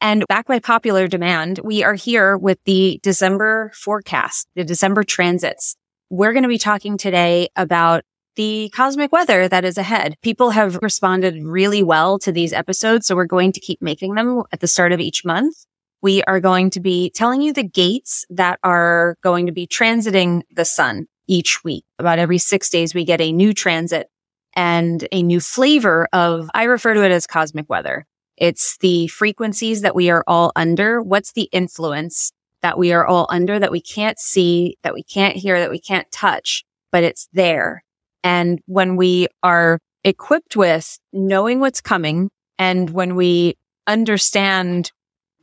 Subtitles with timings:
[0.00, 5.76] And back by popular demand, we are here with the December forecast, the December transits.
[6.10, 8.04] We're going to be talking today about
[8.36, 10.16] the cosmic weather that is ahead.
[10.22, 13.06] People have responded really well to these episodes.
[13.06, 15.54] So we're going to keep making them at the start of each month.
[16.02, 20.42] We are going to be telling you the gates that are going to be transiting
[20.50, 21.84] the sun each week.
[21.98, 24.08] About every six days, we get a new transit
[24.54, 28.06] and a new flavor of, I refer to it as cosmic weather.
[28.36, 31.02] It's the frequencies that we are all under.
[31.02, 32.32] What's the influence
[32.62, 35.78] that we are all under that we can't see, that we can't hear, that we
[35.78, 37.84] can't touch, but it's there.
[38.22, 44.92] And when we are equipped with knowing what's coming and when we understand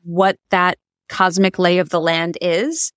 [0.04, 0.78] what that
[1.10, 2.92] cosmic lay of the land is,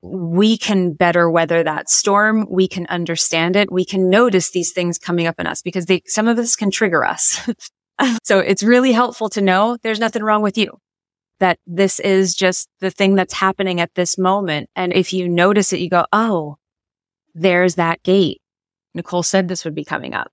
[0.00, 2.46] we can better weather that storm.
[2.50, 3.70] We can understand it.
[3.70, 6.70] We can notice these things coming up in us because they, some of this can
[6.70, 7.48] trigger us.
[8.24, 10.78] so it's really helpful to know there's nothing wrong with you,
[11.40, 14.68] that this is just the thing that's happening at this moment.
[14.76, 16.56] And if you notice it, you go, Oh,
[17.34, 18.40] there's that gate.
[18.94, 20.30] Nicole said this would be coming up.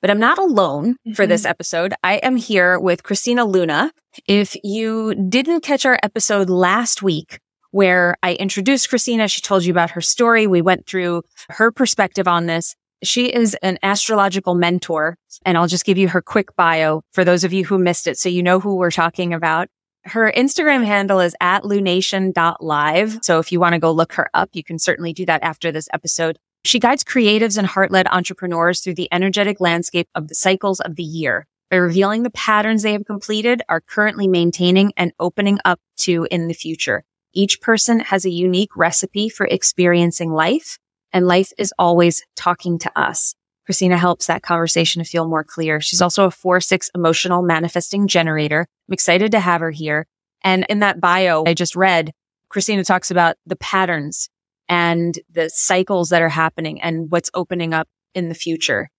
[0.00, 1.12] But I'm not alone mm-hmm.
[1.12, 1.50] for this mm-hmm.
[1.50, 1.94] episode.
[2.02, 3.92] I am here with Christina Luna.
[4.26, 7.38] If you didn't catch our episode last week,
[7.70, 9.28] where I introduced Christina.
[9.28, 10.46] She told you about her story.
[10.46, 12.74] We went through her perspective on this.
[13.02, 17.44] She is an astrological mentor, and I'll just give you her quick bio for those
[17.44, 19.68] of you who missed it so you know who we're talking about.
[20.04, 23.18] Her Instagram handle is at lunation.live.
[23.22, 25.72] So if you want to go look her up, you can certainly do that after
[25.72, 26.38] this episode.
[26.64, 30.96] She guides creatives and heart led entrepreneurs through the energetic landscape of the cycles of
[30.96, 35.80] the year by revealing the patterns they have completed, are currently maintaining and opening up
[35.96, 37.04] to in the future.
[37.32, 40.78] Each person has a unique recipe for experiencing life
[41.12, 43.34] and life is always talking to us.
[43.66, 45.80] Christina helps that conversation to feel more clear.
[45.80, 48.66] She's also a four, six emotional manifesting generator.
[48.88, 50.06] I'm excited to have her here.
[50.42, 52.12] And in that bio I just read,
[52.48, 54.28] Christina talks about the patterns
[54.68, 58.90] and the cycles that are happening and what's opening up in the future.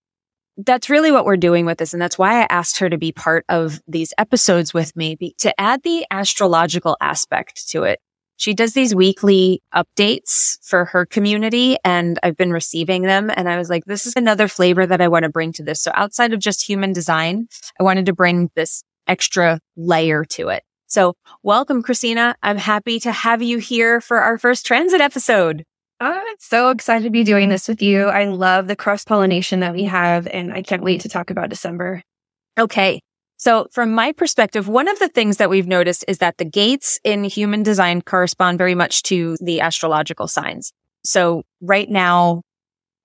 [0.57, 1.93] That's really what we're doing with this.
[1.93, 5.59] And that's why I asked her to be part of these episodes with me to
[5.59, 7.99] add the astrological aspect to it.
[8.41, 13.29] She does these weekly updates for her community and I've been receiving them.
[13.29, 15.79] And I was like, this is another flavor that I want to bring to this.
[15.79, 20.63] So outside of just human design, I wanted to bring this extra layer to it.
[20.87, 21.13] So
[21.43, 22.35] welcome, Christina.
[22.41, 25.63] I'm happy to have you here for our first transit episode.
[25.99, 28.05] Oh, I'm so excited to be doing this with you.
[28.05, 31.49] I love the cross pollination that we have, and I can't wait to talk about
[31.49, 32.01] December.
[32.57, 33.01] Okay.
[33.41, 36.99] So from my perspective, one of the things that we've noticed is that the gates
[37.03, 40.71] in human design correspond very much to the astrological signs.
[41.03, 42.43] So right now,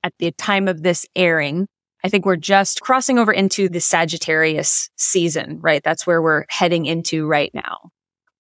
[0.03, 1.69] at the time of this airing,
[2.05, 5.81] I think we're just crossing over into the Sagittarius season, right?
[5.83, 7.89] That's where we're heading into right now.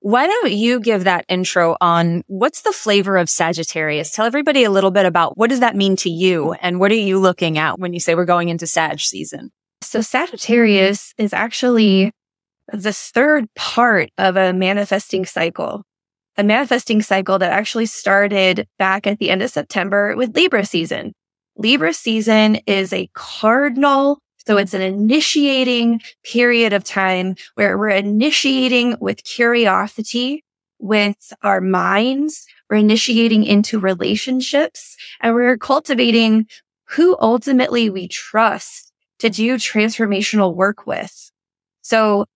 [0.00, 4.12] Why don't you give that intro on what's the flavor of Sagittarius?
[4.12, 6.94] Tell everybody a little bit about what does that mean to you and what are
[6.94, 9.50] you looking at when you say we're going into Sag season?
[9.86, 12.12] So Sagittarius is actually
[12.72, 15.84] the third part of a manifesting cycle,
[16.36, 21.12] a manifesting cycle that actually started back at the end of September with Libra season.
[21.56, 24.19] Libra season is a cardinal.
[24.44, 30.44] So it's an initiating period of time where we're initiating with curiosity,
[30.80, 32.44] with our minds.
[32.69, 36.46] We're initiating into relationships and we're cultivating
[36.88, 38.85] who ultimately we trust
[39.19, 41.31] to do transformational work with.
[41.82, 42.26] So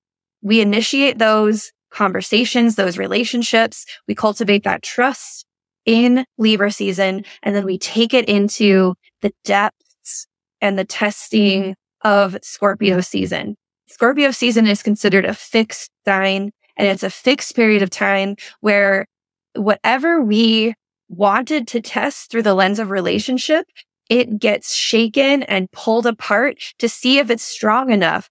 [0.43, 3.85] we initiate those conversations, those relationships.
[4.07, 5.45] We cultivate that trust
[5.85, 10.27] in Libra season, and then we take it into the depths
[10.61, 13.57] and the testing of Scorpio season.
[13.89, 19.07] Scorpio season is considered a fixed sign and it's a fixed period of time where
[19.55, 20.75] whatever we
[21.09, 23.67] wanted to test through the lens of relationship
[24.11, 28.29] it gets shaken and pulled apart to see if it's strong enough.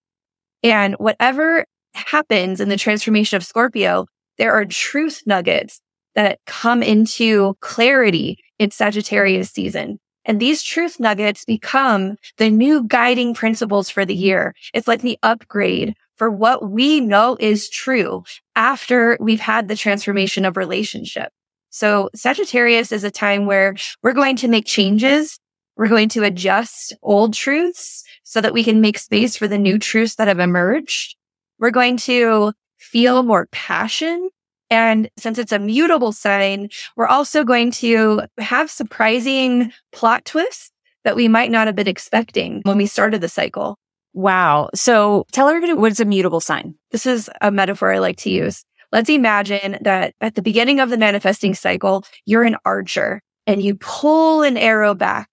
[0.62, 1.66] And whatever
[1.96, 4.06] happens in the transformation of Scorpio,
[4.38, 5.82] there are truth nuggets
[6.16, 10.00] that come into clarity in Sagittarius season.
[10.26, 14.54] And these truth nuggets become the new guiding principles for the year.
[14.74, 18.24] It's like the upgrade for what we know is true
[18.56, 21.32] after we've had the transformation of relationship.
[21.70, 25.40] So Sagittarius is a time where we're going to make changes.
[25.80, 29.80] We're going to adjust old truths so that we can make space for the new
[29.80, 31.16] truths that have emerged.
[31.58, 34.30] We're going to feel more passion.
[34.70, 36.68] And since it's a mutable sign,
[36.98, 40.70] we're also going to have surprising plot twists
[41.06, 43.80] that we might not have been expecting when we started the cycle.
[44.12, 44.72] Wow.
[44.76, 46.76] So tell everybody what's a mutable sign.
[46.92, 48.66] This is a metaphor I like to use.
[48.92, 53.76] Let's imagine that at the beginning of the manifesting cycle, you're an archer and you
[53.76, 55.30] pull an arrow back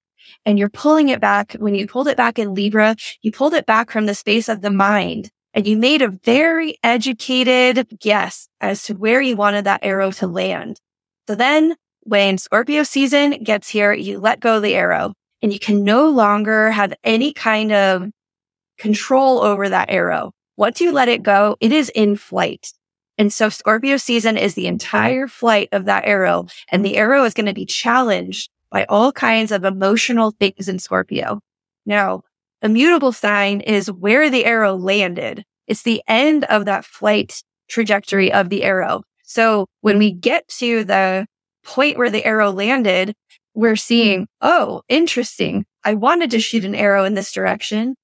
[0.46, 1.54] and you're pulling it back.
[1.58, 4.62] When you pulled it back in Libra, you pulled it back from the space of
[4.62, 9.80] the mind and you made a very educated guess as to where you wanted that
[9.82, 10.80] arrow to land.
[11.26, 15.12] So then when Scorpio season gets here, you let go of the arrow
[15.42, 18.10] and you can no longer have any kind of
[18.78, 20.30] control over that arrow.
[20.56, 22.72] Once you let it go, it is in flight.
[23.18, 27.34] And so Scorpio season is the entire flight of that arrow and the arrow is
[27.34, 31.40] going to be challenged by all kinds of emotional things in Scorpio.
[31.84, 32.22] Now,
[32.62, 35.44] a mutable sign is where the arrow landed.
[35.66, 39.02] It's the end of that flight trajectory of the arrow.
[39.24, 41.26] So when we get to the
[41.64, 43.14] point where the arrow landed,
[43.54, 45.64] we're seeing, oh, interesting.
[45.84, 47.96] I wanted to shoot an arrow in this direction.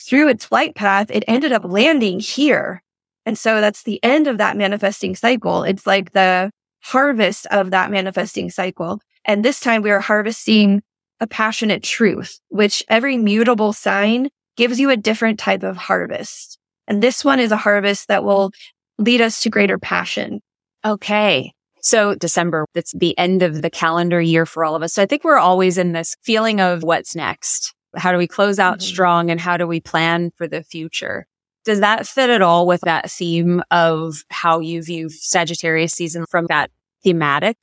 [0.00, 2.82] Through its flight path, it ended up landing here.
[3.24, 5.62] And so that's the end of that manifesting cycle.
[5.62, 6.50] It's like the
[6.82, 9.00] harvest of that manifesting cycle.
[9.24, 10.82] And this time we are harvesting
[11.20, 16.58] a passionate truth, which every mutable sign gives you a different type of harvest.
[16.86, 18.50] And this one is a harvest that will
[18.98, 20.40] lead us to greater passion.
[20.84, 21.52] Okay.
[21.80, 24.94] So December, that's the end of the calendar year for all of us.
[24.94, 27.74] So I think we're always in this feeling of what's next.
[27.96, 28.92] How do we close out mm-hmm.
[28.92, 31.26] strong and how do we plan for the future?
[31.64, 36.46] Does that fit at all with that theme of how you view Sagittarius season from
[36.48, 36.70] that
[37.02, 37.56] thematic?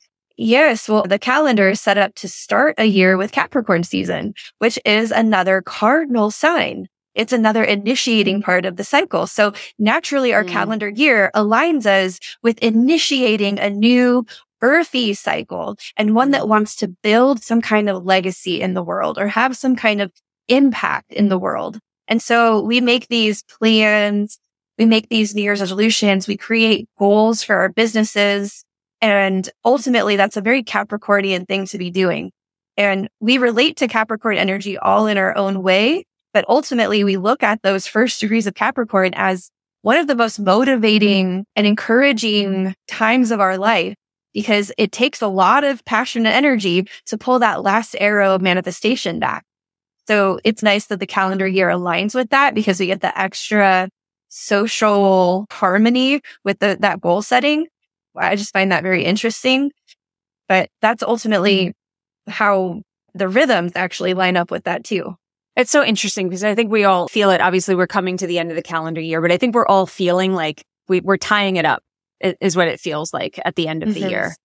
[0.44, 0.90] Yes.
[0.90, 5.12] Well, the calendar is set up to start a year with Capricorn season, which is
[5.12, 6.88] another cardinal sign.
[7.14, 9.28] It's another initiating part of the cycle.
[9.28, 10.50] So naturally our mm.
[10.50, 14.26] calendar year aligns us with initiating a new
[14.64, 19.20] earthy cycle and one that wants to build some kind of legacy in the world
[19.20, 20.12] or have some kind of
[20.48, 21.78] impact in the world.
[22.08, 24.40] And so we make these plans,
[24.80, 28.66] we make these New Year's resolutions, we create goals for our businesses.
[29.02, 32.32] And ultimately, that's a very Capricornian thing to be doing.
[32.78, 36.06] And we relate to Capricorn energy all in our own way.
[36.34, 39.50] But ultimately, we look at those first degrees of Capricorn as
[39.82, 43.96] one of the most motivating and encouraging times of our life
[44.34, 48.42] because it takes a lot of passion and energy to pull that last arrow of
[48.42, 49.44] manifestation back.
[50.08, 53.90] So it's nice that the calendar year aligns with that because we get the extra
[54.30, 57.68] social harmony with the, that goal setting.
[58.16, 59.72] I just find that very interesting.
[60.48, 61.74] But that's ultimately
[62.28, 62.82] how
[63.14, 65.16] the rhythms actually line up with that too.
[65.56, 67.42] It's so interesting because I think we all feel it.
[67.42, 69.86] Obviously, we're coming to the end of the calendar year, but I think we're all
[69.86, 71.84] feeling like we, are tying it up
[72.20, 74.02] is what it feels like at the end of mm-hmm.
[74.02, 74.36] the year.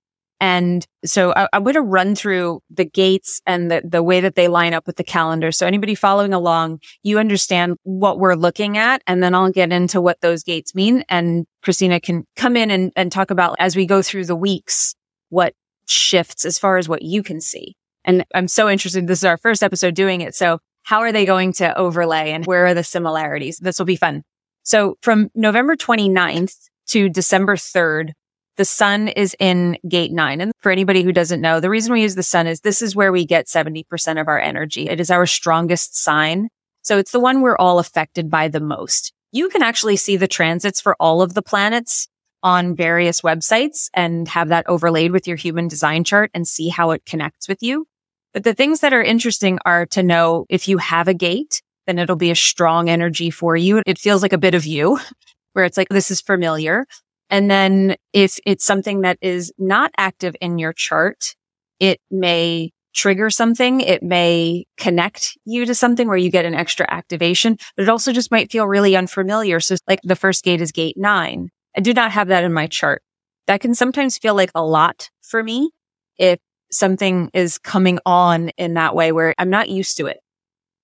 [0.40, 4.34] And so I, am going to run through the gates and the, the way that
[4.34, 5.50] they line up with the calendar.
[5.50, 9.02] So anybody following along, you understand what we're looking at.
[9.06, 11.04] And then I'll get into what those gates mean.
[11.08, 14.94] And Christina can come in and, and talk about as we go through the weeks,
[15.30, 15.54] what
[15.86, 17.74] shifts as far as what you can see.
[18.04, 19.06] And I'm so interested.
[19.06, 20.34] This is our first episode doing it.
[20.34, 23.58] So how are they going to overlay and where are the similarities?
[23.58, 24.22] This will be fun.
[24.62, 26.54] So from November 29th
[26.88, 28.10] to December 3rd,
[28.56, 30.40] the sun is in gate nine.
[30.40, 32.96] And for anybody who doesn't know, the reason we use the sun is this is
[32.96, 34.88] where we get 70% of our energy.
[34.88, 36.48] It is our strongest sign.
[36.82, 39.12] So it's the one we're all affected by the most.
[39.32, 42.08] You can actually see the transits for all of the planets
[42.42, 46.92] on various websites and have that overlaid with your human design chart and see how
[46.92, 47.86] it connects with you.
[48.32, 51.98] But the things that are interesting are to know if you have a gate, then
[51.98, 53.82] it'll be a strong energy for you.
[53.86, 54.98] It feels like a bit of you
[55.54, 56.86] where it's like, this is familiar.
[57.30, 61.34] And then if it's something that is not active in your chart,
[61.80, 63.80] it may trigger something.
[63.80, 68.12] It may connect you to something where you get an extra activation, but it also
[68.12, 69.60] just might feel really unfamiliar.
[69.60, 71.50] So like the first gate is gate nine.
[71.76, 73.02] I do not have that in my chart.
[73.46, 75.70] That can sometimes feel like a lot for me
[76.18, 76.38] if
[76.72, 80.18] something is coming on in that way where I'm not used to it.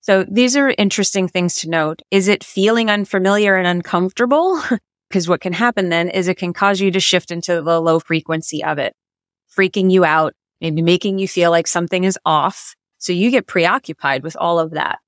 [0.02, 2.02] So these are interesting things to note.
[2.10, 4.60] Is it feeling unfamiliar and uncomfortable?
[5.12, 8.00] Because what can happen then is it can cause you to shift into the low
[8.00, 8.96] frequency of it,
[9.54, 12.74] freaking you out, maybe making you feel like something is off.
[12.96, 15.00] So you get preoccupied with all of that.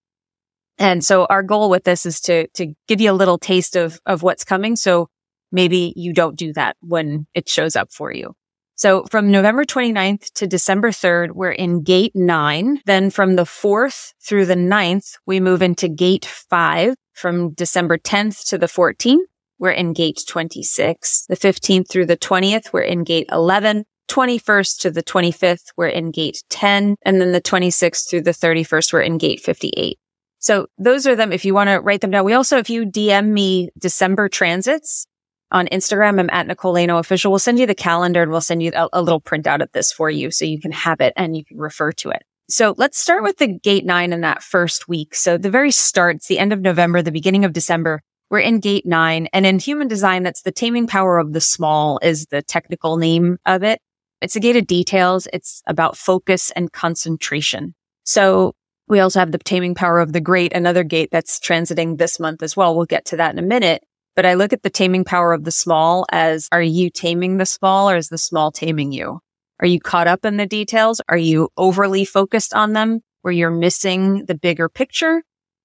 [0.76, 3.99] And so our goal with this is to, to give you a little taste of,
[4.04, 4.76] of what's coming.
[4.76, 5.08] So
[5.50, 8.34] maybe you don't do that when it shows up for you.
[8.75, 12.82] So from November 29th to December 3rd, we're in gate nine.
[12.84, 16.94] Then from the 4th through the 9th, we move into gate five.
[17.14, 19.23] From December 10th to the 14th,
[19.58, 21.26] we're in gate 26.
[21.28, 23.84] The 15th through the 20th, we're in gate 11.
[24.08, 26.96] 21st to the 25th, we're in gate 10.
[27.04, 29.99] And then the 26th through the 31st, we're in gate 58.
[30.38, 31.32] So those are them.
[31.32, 35.06] If you want to write them down, we also, if you DM me December transits
[35.50, 37.32] on Instagram, I'm at Nicole Laino official.
[37.32, 39.90] We'll send you the calendar and we'll send you a, a little printout of this
[39.90, 42.23] for you so you can have it and you can refer to it.
[42.50, 45.14] So let's start with the gate nine in that first week.
[45.14, 48.02] So the very start, it's the end of November, the beginning of December.
[48.31, 51.99] We're in gate nine and in human design, that's the taming power of the small
[52.02, 53.81] is the technical name of it.
[54.21, 55.28] It's a gate of details.
[55.33, 57.75] It's about focus and concentration.
[58.04, 58.54] So
[58.88, 62.43] we also have the taming power of the great, another gate that's transiting this month
[62.43, 62.75] as well.
[62.75, 63.83] We'll get to that in a minute.
[64.16, 67.47] But I look at the taming power of the small as are you taming the
[67.47, 69.21] small or is the small taming you?
[69.61, 71.00] Are you caught up in the details?
[71.09, 75.23] Are you overly focused on them where you're missing the bigger picture?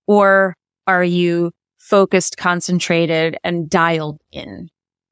[0.08, 0.56] Or
[0.88, 1.51] are you
[1.89, 4.69] focused, concentrated and dialed in?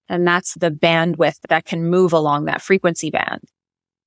[0.10, 3.42] And that's the bandwidth that can move along that frequency band.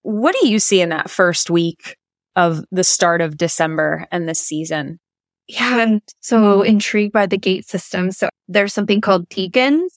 [0.02, 1.96] What do you see in that first week
[2.36, 4.98] of the start of December and this season?
[5.46, 8.12] Yeah, I'm so intrigued by the gate system.
[8.12, 9.88] So there's something called decans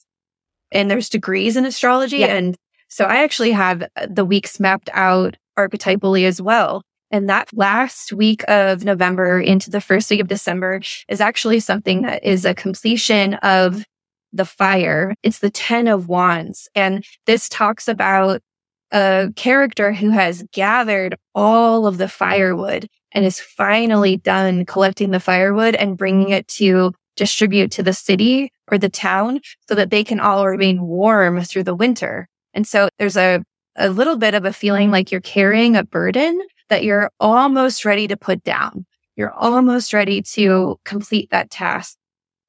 [0.72, 2.18] and there's degrees in astrology.
[2.18, 2.34] Yeah.
[2.34, 2.56] And
[2.88, 6.82] so I actually have the weeks mapped out archetypally as well.
[7.14, 12.02] And that last week of November into the first week of December is actually something
[12.02, 13.84] that is a completion of
[14.32, 15.14] the fire.
[15.22, 16.68] It's the 10 of wands.
[16.74, 18.42] And this talks about
[18.90, 25.20] a character who has gathered all of the firewood and is finally done collecting the
[25.20, 30.02] firewood and bringing it to distribute to the city or the town so that they
[30.02, 32.28] can all remain warm through the winter.
[32.54, 33.44] And so there's a,
[33.76, 38.08] a little bit of a feeling like you're carrying a burden that you're almost ready
[38.08, 38.86] to put down.
[39.16, 41.96] You're almost ready to complete that task.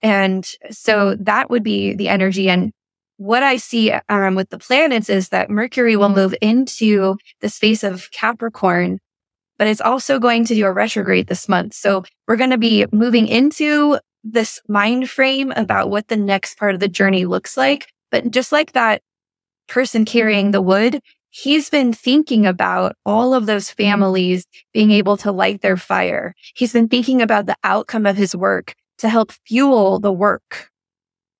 [0.01, 2.49] And so that would be the energy.
[2.49, 2.71] And
[3.17, 7.83] what I see um, with the planets is that Mercury will move into the space
[7.83, 8.99] of Capricorn,
[9.57, 11.73] but it's also going to do a retrograde this month.
[11.73, 16.73] So we're going to be moving into this mind frame about what the next part
[16.73, 17.87] of the journey looks like.
[18.11, 19.01] But just like that
[19.67, 20.99] person carrying the wood,
[21.43, 23.83] he's been thinking about all of those mm-hmm.
[23.83, 26.33] families being able to light their fire.
[26.55, 30.69] He's been thinking about the outcome of his work to help fuel the work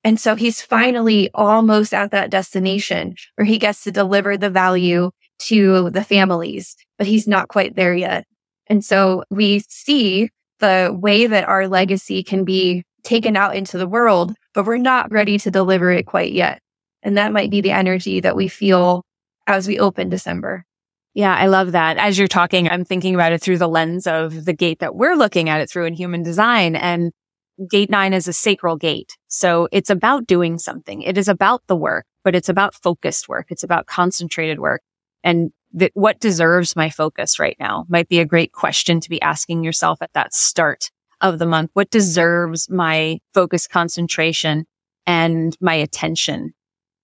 [0.05, 5.09] and so he's finally almost at that destination where he gets to deliver the value
[5.39, 8.23] to the families, but he's not quite there yet.
[8.67, 13.87] And so we see the way that our legacy can be taken out into the
[13.87, 16.61] world, but we're not ready to deliver it quite yet.
[17.01, 19.03] And that might be the energy that we feel
[19.47, 20.65] as we open December.
[21.13, 21.97] Yeah, I love that.
[21.97, 25.15] As you're talking, I'm thinking about it through the lens of the gate that we're
[25.15, 26.75] looking at it through in human design.
[26.75, 27.13] And
[27.69, 29.17] gate nine is a sacral gate.
[29.27, 31.01] So it's about doing something.
[31.01, 33.47] It is about the work, but it's about focused work.
[33.49, 34.81] It's about concentrated work.
[35.23, 39.21] And that what deserves my focus right now might be a great question to be
[39.21, 40.89] asking yourself at that start
[41.21, 41.69] of the month.
[41.73, 44.65] What deserves my focus, concentration
[45.05, 46.53] and my attention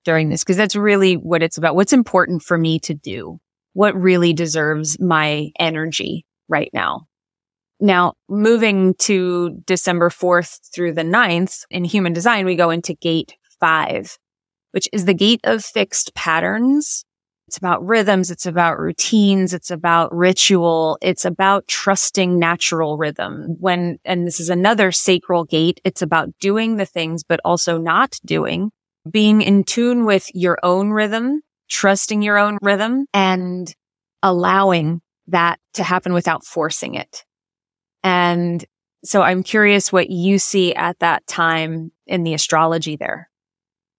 [0.04, 0.44] during this?
[0.44, 1.76] Cause that's really what it's about.
[1.76, 3.40] What's important for me to do?
[3.74, 7.08] What really deserves my energy right now?
[7.80, 13.36] Now, moving to December 4th through the 9th in human design, we go into gate
[13.60, 14.18] five,
[14.72, 17.06] which is the gate of fixed patterns.
[17.48, 18.30] It's about rhythms.
[18.30, 19.54] It's about routines.
[19.54, 20.98] It's about ritual.
[21.02, 23.58] It's about trusting natural rhythm.
[23.60, 25.82] When, and this is another sacral gate.
[25.84, 28.72] It's about doing the things, but also not doing,
[29.10, 33.74] being in tune with your own rhythm, trusting your own rhythm and
[34.22, 37.24] allowing that to happen without forcing it.
[38.04, 38.64] And
[39.04, 43.30] so I'm curious what you see at that time in the astrology there.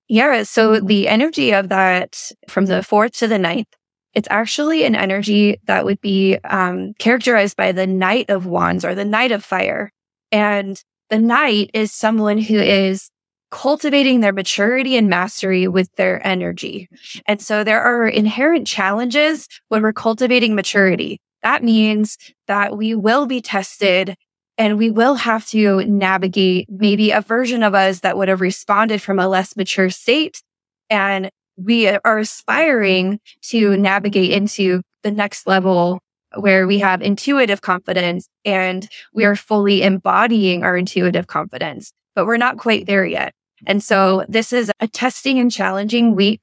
[0.09, 0.43] Yeah.
[0.43, 3.69] So the energy of that from the fourth to the ninth,
[4.15, 8.95] it's actually an energy that would be um, characterized by the Knight of Wands or
[8.95, 9.91] the Knight of Fire.
[10.31, 13.11] And the Knight is someone who is
[13.53, 16.89] cultivating their maturity and mastery with their energy.
[17.27, 21.21] And so there are inherent challenges when we're cultivating maturity.
[21.43, 22.17] That means
[22.49, 24.17] that we will be tested
[24.57, 29.03] and we will have to navigate maybe a version of us that would have responded
[29.03, 30.43] from a less mature state.
[30.89, 36.01] And we are aspiring to navigate into the next level
[36.37, 42.39] where we have intuitive confidence and we are fully embodying our intuitive confidence, but we're
[42.39, 43.35] not quite there yet.
[43.67, 46.41] And so this is a testing and challenging week,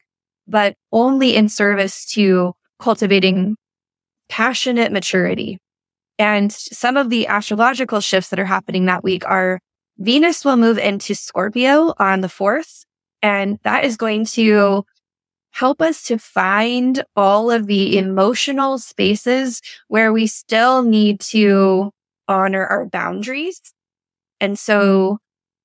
[0.48, 3.56] but only in service to cultivating
[4.30, 5.58] passionate maturity.
[6.18, 9.60] And some of the astrological shifts that are happening that week are
[9.98, 12.86] Venus will move into Scorpio on the 4th.
[13.22, 14.86] And that is going to
[15.52, 21.92] help us to find all of the emotional spaces where we still need to
[22.30, 23.60] honor our boundaries.
[24.40, 25.20] And so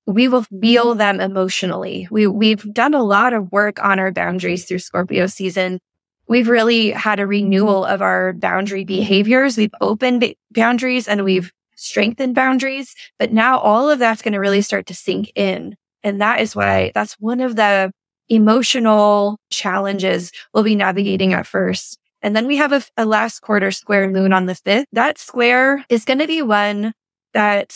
[0.07, 0.99] we will feel mm-hmm.
[0.99, 2.09] them emotionally.
[2.11, 5.81] We, we've done a lot of work on our boundaries through Scorpio season.
[6.27, 7.95] We've really had a renewal mm-hmm.
[7.95, 9.57] of our boundary behaviors.
[9.57, 14.63] We've opened boundaries and we've strengthened boundaries, but now all of that's going to really
[14.63, 15.77] start to sink in.
[16.03, 17.93] And that is why that's one of the
[18.29, 21.99] emotional challenges we'll be navigating at first.
[22.23, 24.87] And then we have a, a last quarter square moon on the fifth.
[24.93, 26.95] That square is going to be one
[27.35, 27.75] that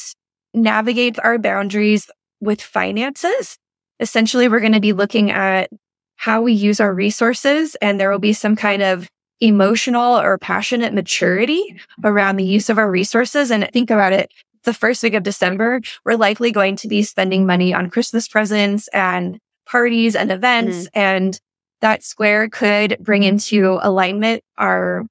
[0.55, 2.09] navigates our boundaries
[2.41, 3.59] with finances.
[4.01, 5.71] Essentially, we're going to be looking at
[6.17, 9.09] how we use our resources and there will be some kind of
[9.41, 13.51] emotional or passionate maturity around the use of our resources.
[13.51, 14.33] And think about it.
[14.65, 18.89] The first week of December, we're likely going to be spending money on Christmas presents
[18.89, 20.77] and parties and events.
[20.77, 20.89] Mm.
[20.95, 21.41] And
[21.81, 25.05] that square could bring into alignment our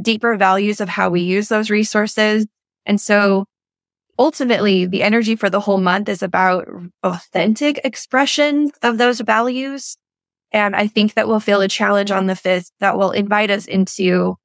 [0.00, 2.46] deeper values of how we use those resources.
[2.84, 3.44] And so
[4.22, 6.68] ultimately the energy for the whole month is about
[7.02, 9.96] authentic expression of those values.
[10.52, 13.66] And I think that we'll feel a challenge on the fifth that will invite us
[13.66, 14.36] into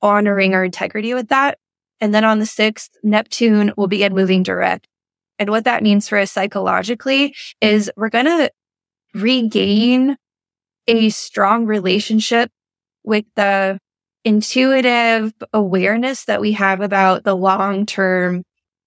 [0.00, 1.58] honoring our integrity with that.
[2.00, 4.88] And then on the sixth, Neptune will begin moving direct.
[5.38, 8.50] And what that means for us psychologically is we're going to
[9.12, 10.16] regain
[10.86, 12.50] a strong relationship
[13.04, 13.78] with the
[14.24, 18.42] intuitive awareness that we have about the long term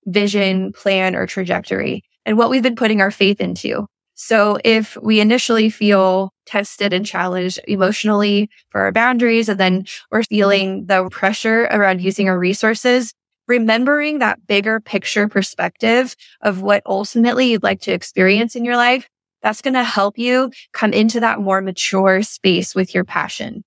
[0.05, 3.85] vision, plan, or trajectory and what we've been putting our faith into.
[4.15, 10.23] So if we initially feel tested and challenged emotionally for our boundaries, and then we're
[10.23, 13.13] feeling the pressure around using our resources,
[13.47, 19.09] remembering that bigger picture perspective of what ultimately you'd like to experience in your life
[19.45, 23.63] that's going to help you come into that more mature space with your passion.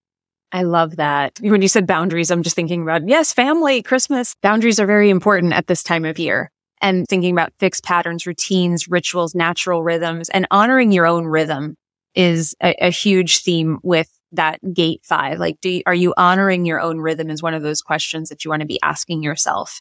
[0.53, 1.39] I love that.
[1.41, 4.35] When you said boundaries, I'm just thinking about, yes, family, Christmas.
[4.43, 6.51] Boundaries are very important at this time of year.
[6.81, 11.77] And thinking about fixed patterns, routines, rituals, natural rhythms, and honoring your own rhythm
[12.15, 15.39] is a, a huge theme with that gate five.
[15.39, 18.45] Like, do you, are you honoring your own rhythm is one of those questions that
[18.45, 19.81] you want to be asking yourself.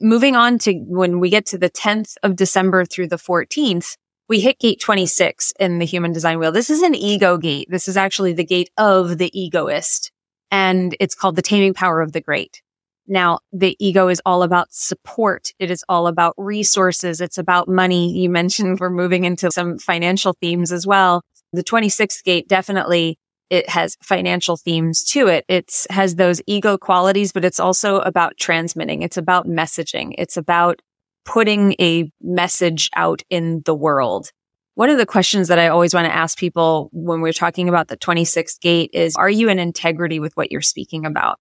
[0.00, 3.96] Moving on to when we get to the 10th of December through the 14th,
[4.28, 6.52] we hit gate 26 in the human design wheel.
[6.52, 7.68] This is an ego gate.
[7.70, 10.10] This is actually the gate of the egoist
[10.50, 12.62] and it's called the taming power of the great.
[13.08, 15.52] Now, the ego is all about support.
[15.60, 17.20] It is all about resources.
[17.20, 18.12] It's about money.
[18.12, 21.22] You mentioned we're moving into some financial themes as well.
[21.52, 25.44] The 26th gate definitely it has financial themes to it.
[25.48, 29.02] It has those ego qualities, but it's also about transmitting.
[29.02, 30.14] It's about messaging.
[30.18, 30.82] It's about
[31.26, 34.30] putting a message out in the world.
[34.74, 37.88] One of the questions that I always want to ask people when we're talking about
[37.88, 41.38] the 26th gate is, are you in integrity with what you're speaking about?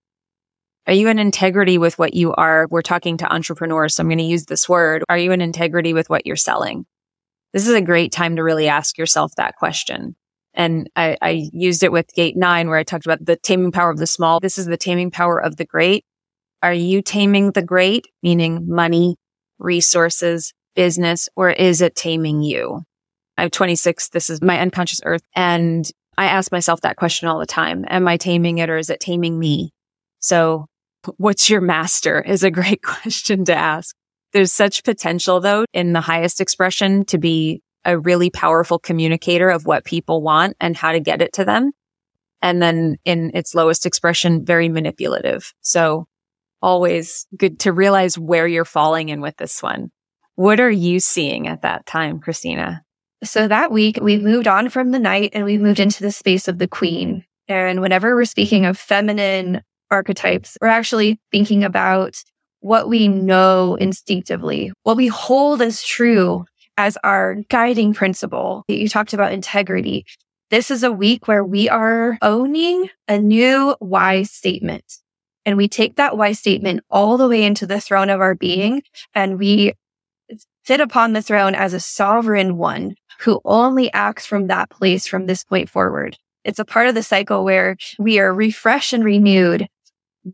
[0.88, 2.67] Are you in integrity with what you are?
[2.69, 5.04] We're talking to entrepreneurs, so I'm going to use this word.
[5.10, 6.86] Are you in integrity with what you're selling?
[7.54, 10.15] This is a great time to really ask yourself that question.
[10.54, 13.89] And I, I used it with gate nine where I talked about the taming power
[13.89, 14.39] of the small.
[14.39, 16.06] This is the taming power of the great.
[16.63, 19.17] Are you taming the great, meaning money,
[19.59, 22.83] resources, business, or is it taming you?
[23.37, 24.09] I'm 26.
[24.09, 25.23] This is my unconscious earth.
[25.35, 27.85] And I ask myself that question all the time.
[27.89, 29.71] Am I taming it or is it taming me?
[30.19, 30.65] So
[31.17, 33.95] what's your master is a great question to ask.
[34.33, 39.65] There's such potential though in the highest expression to be a really powerful communicator of
[39.65, 41.71] what people want and how to get it to them.
[42.41, 45.53] And then in its lowest expression, very manipulative.
[45.61, 46.07] So
[46.61, 49.91] always good to realize where you're falling in with this one.
[50.35, 52.81] What are you seeing at that time, Christina?
[53.23, 56.47] So that week we moved on from the knight and we moved into the space
[56.47, 57.23] of the queen.
[57.47, 62.15] And whenever we're speaking of feminine archetypes, we're actually thinking about
[62.59, 66.45] what we know instinctively, what we hold as true
[66.77, 68.63] as our guiding principle.
[68.67, 70.05] You talked about integrity.
[70.49, 74.83] This is a week where we are owning a new why statement.
[75.45, 78.81] And we take that why statement all the way into the throne of our being
[79.13, 79.73] and we
[80.65, 85.25] sit upon the throne as a sovereign one who only acts from that place from
[85.25, 86.17] this point forward.
[86.43, 89.67] It's a part of the cycle where we are refreshed and renewed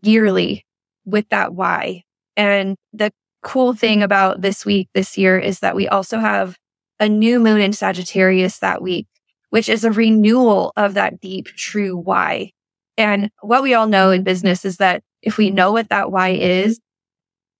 [0.02, 0.66] yearly
[1.06, 2.04] with that why.
[2.36, 3.12] And the
[3.44, 6.58] cool thing about this week, this year, is that we also have
[7.00, 9.08] a new moon in Sagittarius that week,
[9.50, 12.52] which is a renewal of that deep, true why.
[12.98, 16.30] And what we all know in business is that if we know what that why
[16.30, 16.80] is,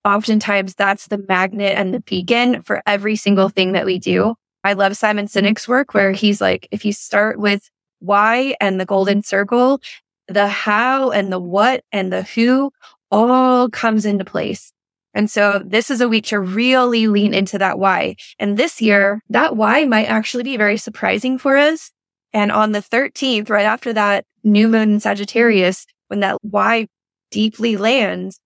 [0.04, 4.36] oftentimes that's the magnet and the beacon for every single thing that we do.
[4.64, 8.86] I love Simon Sinek's work where he's like, if you start with why and the
[8.86, 9.82] golden circle,
[10.28, 12.72] the how and the what and the who
[13.10, 14.72] all comes into place.
[15.14, 18.16] And so this is a week to really lean into that why.
[18.40, 21.92] And this year, that why might actually be very surprising for us.
[22.34, 26.88] And on the 13th, right after that new moon in Sagittarius, when that why
[27.30, 28.40] deeply lands,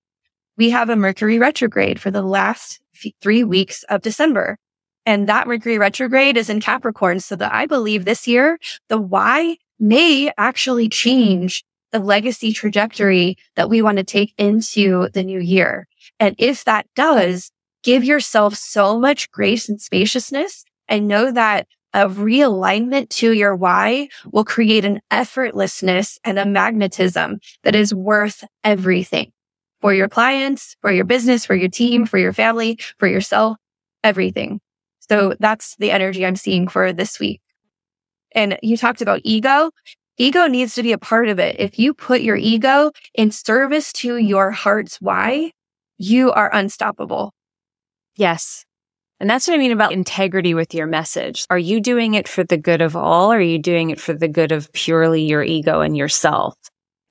[0.57, 2.79] we have a Mercury retrograde for the last
[3.21, 4.57] three weeks of December.
[5.05, 7.19] And that Mercury retrograde is in Capricorn.
[7.19, 8.57] So that I believe this year,
[8.89, 15.23] the why may actually change the legacy trajectory that we want to take into the
[15.23, 15.87] new year.
[16.19, 17.51] And if that does,
[17.83, 24.09] give yourself so much grace and spaciousness and know that a realignment to your why
[24.31, 29.31] will create an effortlessness and a magnetism that is worth everything
[29.79, 33.57] for your clients, for your business, for your team, for your family, for yourself,
[34.03, 34.59] everything.
[34.99, 37.39] So that's the energy I'm seeing for this week.
[38.33, 39.71] And you talked about ego.
[40.17, 41.55] Ego needs to be a part of it.
[41.59, 45.51] If you put your ego in service to your heart's why,
[45.97, 47.33] you are unstoppable.
[48.17, 48.64] Yes.
[49.19, 51.45] And that's what I mean about integrity with your message.
[51.49, 53.31] Are you doing it for the good of all?
[53.31, 56.55] Or are you doing it for the good of purely your ego and yourself?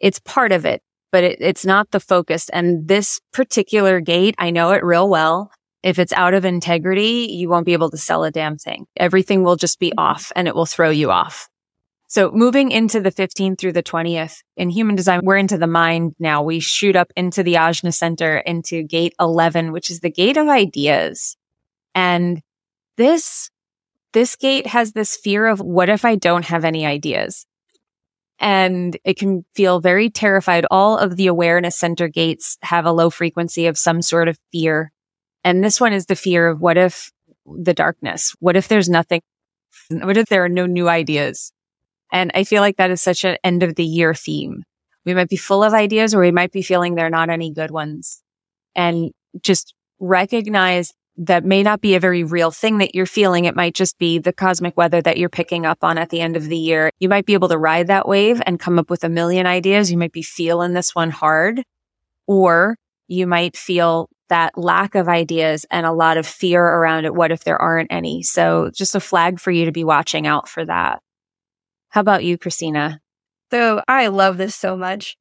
[0.01, 2.51] It's part of it, but it, it's not the focus.
[2.51, 5.51] And this particular gate, I know it real well.
[5.83, 8.87] If it's out of integrity, you won't be able to sell a damn thing.
[8.97, 11.49] Everything will just be off and it will throw you off.
[12.07, 16.15] So moving into the 15th through the 20th in human design, we're into the mind
[16.19, 16.43] now.
[16.43, 20.49] We shoot up into the Ajna center into gate 11, which is the gate of
[20.49, 21.37] ideas.
[21.95, 22.41] And
[22.97, 23.51] this,
[24.13, 27.47] this gate has this fear of what if I don't have any ideas?
[28.39, 30.67] And it can feel very terrified.
[30.71, 34.93] All of the awareness center gates have a low frequency of some sort of fear.
[35.45, 37.13] And this one is the fear of what if
[37.47, 38.35] the darkness?
[38.41, 39.23] What if there's nothing?
[39.91, 41.53] What if there are no new ideas?
[42.13, 44.65] And I feel like that is such an end of the year theme.
[45.05, 47.71] We might be full of ideas or we might be feeling they're not any good
[47.71, 48.23] ones.
[48.75, 49.11] And
[49.43, 53.45] just recognize that may not be a very real thing that you're feeling.
[53.45, 56.37] It might just be the cosmic weather that you're picking up on at the end
[56.37, 56.91] of the year.
[56.99, 59.93] You might be able to ride that wave and come up with a million ideas.
[59.93, 61.63] You might be feeling this one hard,
[62.27, 67.15] or you might feel that lack of ideas and a lot of fear around it.
[67.15, 68.23] What if there aren't any?
[68.23, 71.01] So just a flag for you to be watching out for that.
[71.91, 73.01] How about you, Christina?
[73.53, 75.17] So I love this so much.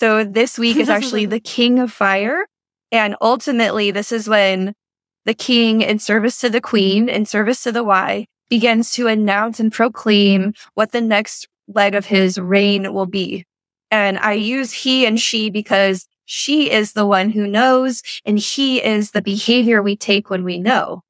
[0.00, 2.46] So this week is actually the king of fire.
[2.92, 4.74] And ultimately, this is when
[5.24, 9.60] the king, in service to the queen, in service to the why, begins to announce
[9.60, 13.44] and proclaim what the next leg of his reign will be.
[13.90, 18.82] And I use he and she because she is the one who knows and he
[18.82, 21.02] is the behavior we take when we know.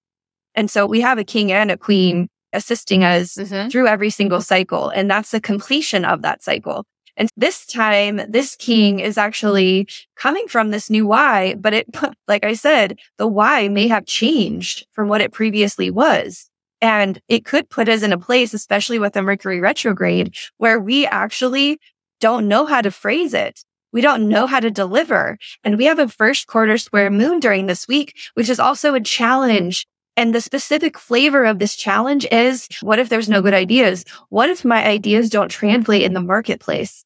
[0.54, 3.68] And so we have a king and a queen assisting us mm-hmm.
[3.68, 4.88] through every single cycle.
[4.88, 6.84] And that's the completion of that cycle.
[7.20, 11.86] And this time, this king is actually coming from this new why, but it,
[12.28, 16.48] like I said, the why may have changed from what it previously was.
[16.80, 21.06] And it could put us in a place, especially with the Mercury retrograde, where we
[21.06, 21.78] actually
[22.20, 23.60] don't know how to phrase it.
[23.92, 25.36] We don't know how to deliver.
[25.62, 29.00] And we have a first quarter square moon during this week, which is also a
[29.00, 34.04] challenge and the specific flavor of this challenge is what if there's no good ideas?
[34.28, 37.04] What if my ideas don't translate in the marketplace?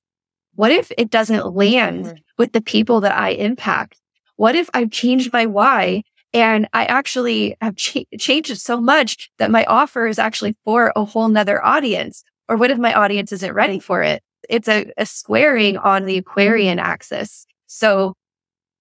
[0.57, 2.17] What if it doesn't land mm-hmm.
[2.39, 4.01] with the people that I impact?
[4.37, 9.51] What if I've changed my why and I actually have ch- changed so much that
[9.51, 12.25] my offer is actually for a whole nother audience?
[12.49, 14.23] Or what if my audience isn't ready for it?
[14.49, 17.47] It's a, a squaring on the Aquarian axis.
[17.67, 18.15] So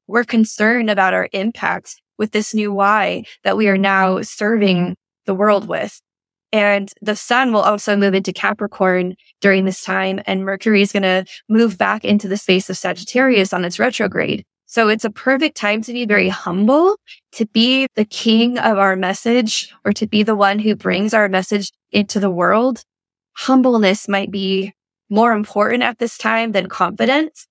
[0.07, 5.33] we're concerned about our impact with this new why that we are now serving the
[5.33, 6.01] world with.
[6.53, 10.21] And the sun will also move into Capricorn during this time.
[10.27, 14.45] And Mercury is going to move back into the space of Sagittarius on its retrograde.
[14.67, 16.95] So it's a perfect time to be very humble,
[17.33, 21.27] to be the king of our message or to be the one who brings our
[21.27, 22.83] message into the world.
[23.33, 24.73] Humbleness might be
[25.09, 27.47] more important at this time than confidence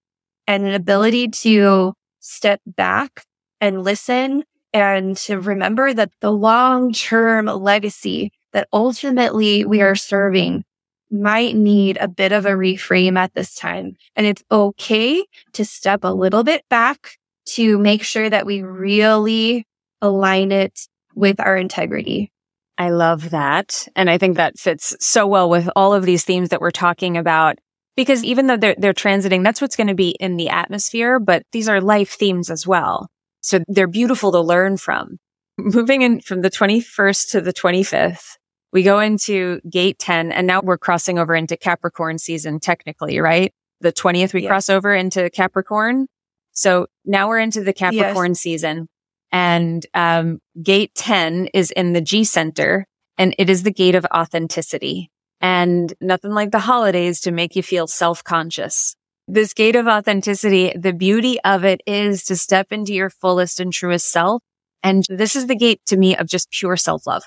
[0.46, 3.24] and an ability to step back
[3.60, 10.64] and listen and to remember that the long term legacy that ultimately we are serving
[11.10, 13.96] might need a bit of a reframe at this time.
[14.16, 19.66] And it's okay to step a little bit back to make sure that we really
[20.00, 22.32] align it with our integrity.
[22.78, 23.86] I love that.
[23.94, 27.16] And I think that fits so well with all of these themes that we're talking
[27.16, 27.58] about.
[27.94, 31.42] Because even though they're, they're transiting, that's what's going to be in the atmosphere, but
[31.52, 33.08] these are life themes as well.
[33.42, 35.18] So they're beautiful to learn from.
[35.58, 38.38] Moving in from the 21st to the 25th,
[38.72, 43.52] we go into gate 10 and now we're crossing over into Capricorn season technically, right?
[43.80, 44.48] The 20th, we yes.
[44.48, 46.06] cross over into Capricorn.
[46.52, 48.40] So now we're into the Capricorn yes.
[48.40, 48.88] season
[49.30, 52.87] and, um, gate 10 is in the G center
[53.18, 57.62] and it is the gate of authenticity and nothing like the holidays to make you
[57.62, 58.96] feel self-conscious.
[59.28, 63.72] This gate of authenticity, the beauty of it is to step into your fullest and
[63.72, 64.42] truest self.
[64.82, 67.22] And this is the gate to me of just pure self-love.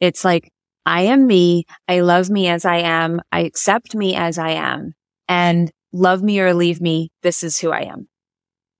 [0.00, 0.50] It's like,
[0.86, 1.66] I am me.
[1.88, 3.20] I love me as I am.
[3.32, 4.94] I accept me as I am
[5.28, 7.10] and love me or leave me.
[7.22, 8.08] This is who I am.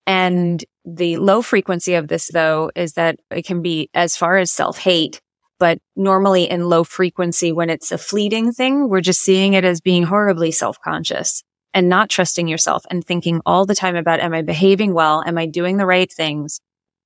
[0.07, 4.53] And the low frequency of this though is that it can be as far as
[4.53, 5.21] self hate,
[5.59, 9.81] but normally in low frequency, when it's a fleeting thing, we're just seeing it as
[9.81, 11.43] being horribly self conscious
[11.75, 15.25] and not trusting yourself and thinking all the time about, am I behaving well?
[15.27, 16.61] Am I doing the right things?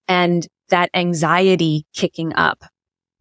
[0.06, 2.64] And that anxiety kicking up.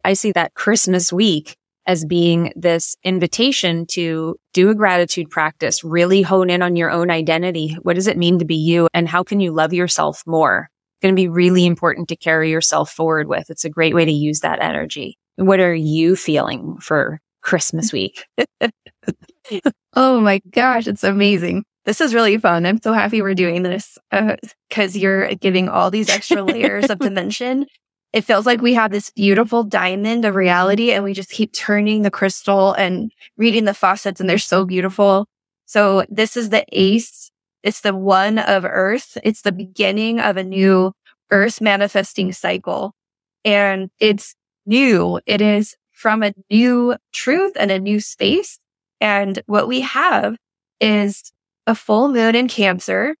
[0.04, 1.56] I see that Christmas week
[1.90, 7.10] as being this invitation to do a gratitude practice, really hone in on your own
[7.10, 7.76] identity.
[7.82, 8.88] What does it mean to be you?
[8.94, 10.68] And how can you love yourself more?
[10.70, 13.50] It's going to be really important to carry yourself forward with.
[13.50, 15.18] It's a great way to use that energy.
[15.34, 18.24] What are you feeling for Christmas week?
[19.96, 21.64] oh my gosh, it's amazing.
[21.86, 22.66] This is really fun.
[22.66, 26.98] I'm so happy we're doing this because uh, you're giving all these extra layers of
[27.00, 27.66] dimension
[28.12, 32.02] it feels like we have this beautiful diamond of reality and we just keep turning
[32.02, 35.26] the crystal and reading the faucets and they're so beautiful.
[35.66, 37.30] So this is the ace.
[37.62, 39.16] It's the one of earth.
[39.22, 40.92] It's the beginning of a new
[41.30, 42.94] earth manifesting cycle
[43.44, 44.34] and it's
[44.66, 45.20] new.
[45.26, 48.58] It is from a new truth and a new space.
[49.00, 50.36] And what we have
[50.80, 51.32] is
[51.66, 53.14] a full moon in cancer,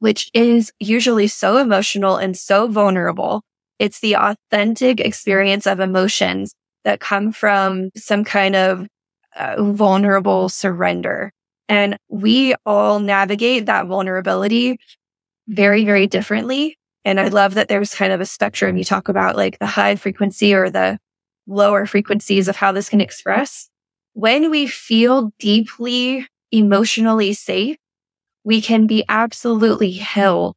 [0.00, 3.42] which is usually so emotional and so vulnerable.
[3.78, 8.86] It's the authentic experience of emotions that come from some kind of
[9.34, 11.32] uh, vulnerable surrender.
[11.68, 14.78] And we all navigate that vulnerability
[15.48, 16.78] very, very differently.
[17.04, 18.76] And I love that there's kind of a spectrum.
[18.76, 20.98] You talk about like the high frequency or the
[21.46, 23.68] lower frequencies of how this can express.
[24.14, 27.76] When we feel deeply emotionally safe,
[28.44, 30.54] we can be absolutely held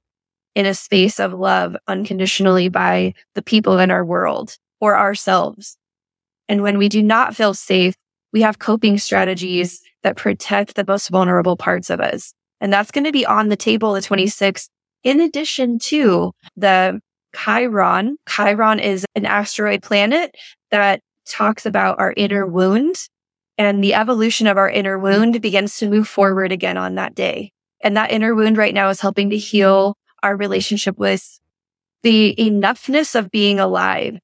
[0.59, 5.77] in a space of love unconditionally by the people in our world or ourselves.
[6.49, 7.95] And when we do not feel safe,
[8.33, 12.33] we have coping strategies that protect the most vulnerable parts of us.
[12.59, 14.67] And that's going to be on the table the 26th,
[15.01, 16.99] in addition to the
[17.33, 18.17] Chiron.
[18.27, 20.35] Chiron is an asteroid planet
[20.71, 22.97] that talks about our inner wound
[23.57, 27.53] and the evolution of our inner wound begins to move forward again on that day.
[27.81, 31.39] And that inner wound right now is helping to heal our relationship with
[32.03, 34.17] the enoughness of being alive,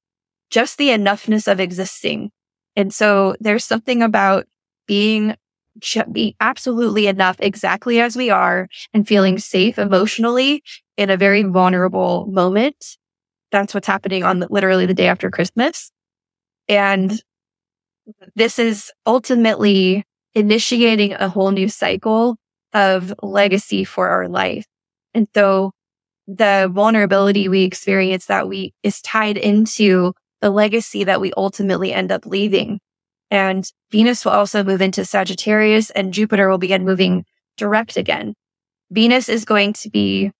[0.50, 2.30] just the enoughness of existing.
[2.74, 4.46] And so there's something about
[4.86, 5.34] being
[6.10, 10.62] be absolutely enough exactly as we are and feeling safe emotionally
[10.96, 12.96] in a very vulnerable moment.
[13.52, 15.90] That's what's happening on the, literally the day after Christmas.
[16.68, 17.20] And
[18.34, 20.04] this is ultimately
[20.34, 22.36] initiating a whole new cycle
[22.72, 24.66] of legacy for our life.
[25.14, 25.72] And so
[26.26, 32.10] the vulnerability we experience that we is tied into the legacy that we ultimately end
[32.12, 32.80] up leaving.
[33.30, 37.24] And Venus will also move into Sagittarius and Jupiter will begin moving
[37.56, 38.34] direct again.
[38.90, 40.30] Venus is going to be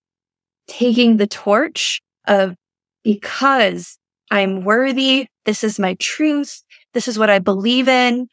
[0.69, 2.55] taking the torch of
[3.03, 3.99] because
[4.31, 5.27] I'm worthy.
[5.45, 6.63] This is my truth.
[6.95, 8.29] This is what I believe in.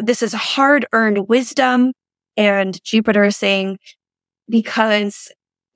[0.00, 1.92] This is hard earned wisdom.
[2.36, 3.78] And Jupiter is saying,
[4.48, 5.30] because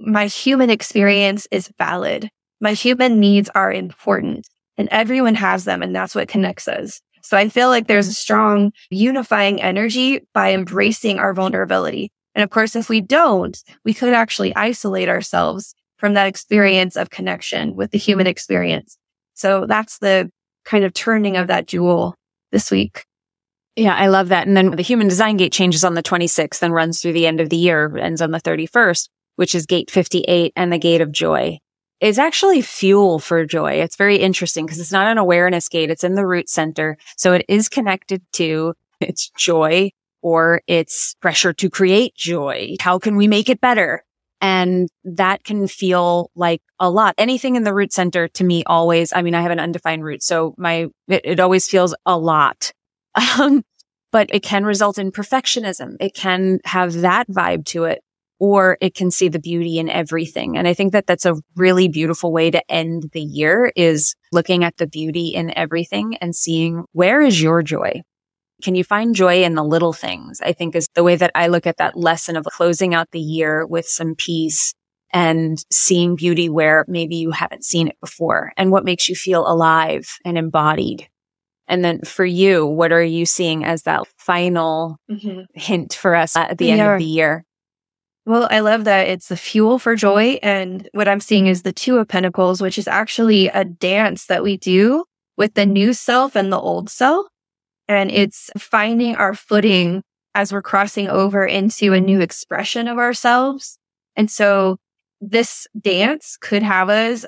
[0.04, 2.28] my human experience is valid.
[2.60, 5.82] My human needs are important and everyone has them.
[5.82, 7.00] And that's what connects us.
[7.22, 12.10] So I feel like there's a strong unifying energy by embracing our vulnerability.
[12.34, 17.10] And of course, if we don't, we could actually isolate ourselves from that experience of
[17.10, 18.98] connection with the human experience.
[19.34, 20.30] So that's the
[20.64, 22.16] kind of turning of that jewel
[22.50, 23.04] this week.
[23.76, 24.46] Yeah, I love that.
[24.46, 27.40] And then the human design gate changes on the 26th and runs through the end
[27.40, 31.12] of the year, ends on the 31st which is gate 58 and the gate of
[31.12, 31.58] joy
[32.00, 33.74] is actually fuel for joy.
[33.74, 35.88] It's very interesting because it's not an awareness gate.
[35.88, 36.98] It's in the root center.
[37.16, 42.76] So it is connected to it's joy or it's pressure to create joy.
[42.80, 44.04] How can we make it better?
[44.40, 47.14] And that can feel like a lot.
[47.16, 50.22] Anything in the root center to me always, I mean, I have an undefined root.
[50.24, 52.72] So my, it, it always feels a lot.
[53.38, 53.62] Um,
[54.10, 55.96] but it can result in perfectionism.
[55.98, 58.02] It can have that vibe to it,
[58.42, 60.58] or it can see the beauty in everything.
[60.58, 64.64] And I think that that's a really beautiful way to end the year is looking
[64.64, 68.02] at the beauty in everything and seeing where is your joy?
[68.60, 70.40] Can you find joy in the little things?
[70.40, 73.20] I think is the way that I look at that lesson of closing out the
[73.20, 74.74] year with some peace
[75.12, 79.46] and seeing beauty where maybe you haven't seen it before and what makes you feel
[79.46, 81.08] alive and embodied.
[81.68, 85.42] And then for you, what are you seeing as that final mm-hmm.
[85.54, 87.44] hint for us at the end of the year?
[88.24, 90.38] Well, I love that it's the fuel for joy.
[90.42, 94.44] And what I'm seeing is the Two of Pentacles, which is actually a dance that
[94.44, 95.04] we do
[95.36, 97.26] with the new self and the old self.
[97.88, 100.02] And it's finding our footing
[100.34, 103.78] as we're crossing over into a new expression of ourselves.
[104.14, 104.78] And so
[105.20, 107.26] this dance could have us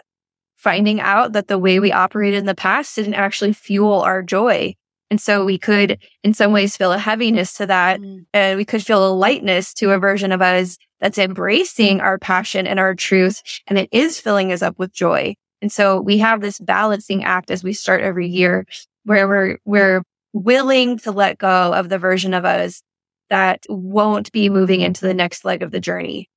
[0.56, 4.74] finding out that the way we operated in the past didn't actually fuel our joy.
[5.10, 8.00] And so we could, in some ways, feel a heaviness to that.
[8.00, 8.26] Mm.
[8.32, 12.66] And we could feel a lightness to a version of us that's embracing our passion
[12.66, 13.42] and our truth.
[13.66, 15.34] And it is filling us up with joy.
[15.62, 18.66] And so we have this balancing act as we start every year
[19.04, 22.82] where we're, we're willing to let go of the version of us
[23.30, 26.28] that won't be moving into the next leg of the journey.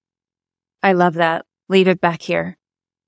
[0.83, 1.45] I love that.
[1.69, 2.57] Leave it back here.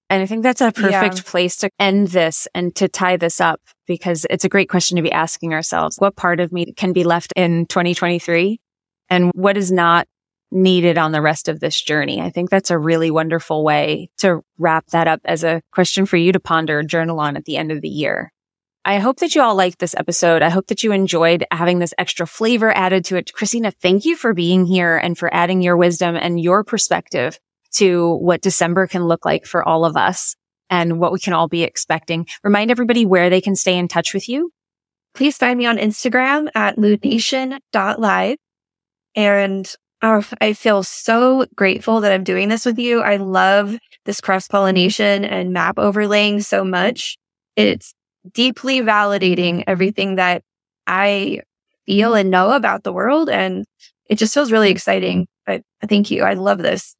[0.10, 1.24] And I think that's a perfect yeah.
[1.26, 5.04] place to end this and to tie this up because it's a great question to
[5.04, 5.98] be asking ourselves.
[6.00, 8.60] What part of me can be left in 2023
[9.10, 10.08] and what is not
[10.52, 12.22] needed on the rest of this journey?
[12.22, 16.18] I think that's a really wonderful way to wrap that up as a question for
[16.18, 18.32] you to ponder, journal on at the end of the year.
[18.86, 20.42] I hope that you all liked this episode.
[20.42, 23.32] I hope that you enjoyed having this extra flavor added to it.
[23.34, 27.40] Christina, thank you for being here and for adding your wisdom and your perspective
[27.76, 30.36] to what December can look like for all of us
[30.70, 32.28] and what we can all be expecting.
[32.44, 34.52] Remind everybody where they can stay in touch with you.
[35.14, 38.38] Please find me on Instagram at lunation.live.
[39.16, 43.02] And oh, I feel so grateful that I'm doing this with you.
[43.02, 47.18] I love this cross pollination and map overlaying so much.
[47.56, 47.94] It's
[48.32, 50.44] deeply validating everything that
[50.86, 51.42] I
[51.86, 53.30] feel and know about the world.
[53.30, 53.66] And
[54.10, 55.28] it just feels really exciting.
[55.46, 56.24] But thank you.
[56.24, 56.96] I love this.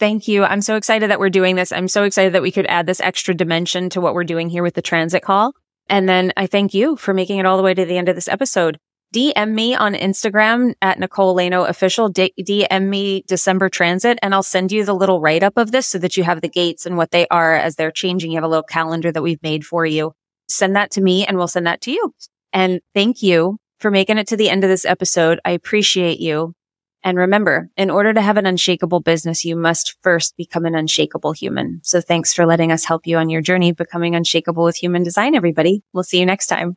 [0.00, 0.44] Thank you.
[0.44, 1.70] I'm so excited that we're doing this.
[1.70, 4.62] I'm so excited that we could add this extra dimension to what we're doing here
[4.62, 5.52] with the transit call.
[5.88, 8.14] And then I thank you for making it all the way to the end of
[8.16, 8.78] this episode.
[9.14, 12.08] DM me on Instagram at Nicole Laino official.
[12.08, 15.86] D- DM me December transit and I'll send you the little write up of this
[15.86, 18.30] so that you have the gates and what they are as they're changing.
[18.30, 20.12] You have a little calendar that we've made for you
[20.50, 22.14] send that to me and we'll send that to you.
[22.52, 25.40] And thank you for making it to the end of this episode.
[25.44, 26.54] I appreciate you.
[27.02, 31.32] And remember, in order to have an unshakable business, you must first become an unshakable
[31.32, 31.80] human.
[31.82, 35.34] So thanks for letting us help you on your journey becoming unshakable with human design,
[35.34, 35.82] everybody.
[35.92, 36.76] We'll see you next time.